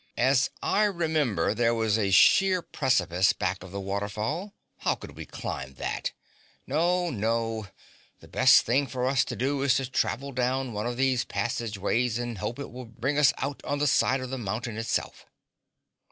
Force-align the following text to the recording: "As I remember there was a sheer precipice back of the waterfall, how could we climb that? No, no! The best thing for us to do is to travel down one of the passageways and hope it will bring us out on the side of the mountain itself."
"As 0.17 0.49
I 0.63 0.85
remember 0.85 1.53
there 1.53 1.75
was 1.75 1.95
a 1.99 2.09
sheer 2.09 2.63
precipice 2.63 3.33
back 3.33 3.61
of 3.61 3.69
the 3.69 3.79
waterfall, 3.79 4.55
how 4.79 4.95
could 4.95 5.15
we 5.15 5.27
climb 5.27 5.75
that? 5.75 6.11
No, 6.65 7.11
no! 7.11 7.67
The 8.19 8.27
best 8.27 8.63
thing 8.63 8.87
for 8.87 9.05
us 9.05 9.23
to 9.25 9.35
do 9.35 9.61
is 9.61 9.75
to 9.75 9.85
travel 9.85 10.31
down 10.31 10.73
one 10.73 10.87
of 10.87 10.97
the 10.97 11.15
passageways 11.29 12.17
and 12.17 12.39
hope 12.39 12.57
it 12.57 12.71
will 12.71 12.85
bring 12.85 13.19
us 13.19 13.31
out 13.37 13.63
on 13.63 13.77
the 13.77 13.85
side 13.85 14.21
of 14.21 14.31
the 14.31 14.39
mountain 14.39 14.75
itself." 14.75 15.27